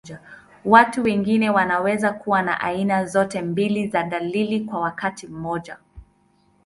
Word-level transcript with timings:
Watu 0.65 1.03
wengine 1.03 1.49
wanaweza 1.49 2.13
kuwa 2.13 2.41
na 2.41 2.61
aina 2.61 3.05
zote 3.05 3.41
mbili 3.41 3.87
za 3.87 4.03
dalili 4.03 4.59
kwa 4.61 4.79
wakati 4.79 5.27
mmoja. 5.27 5.77